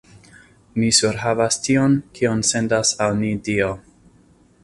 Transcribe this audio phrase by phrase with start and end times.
[0.83, 3.71] Ni surhavas tion, kion sendas al ni Dio!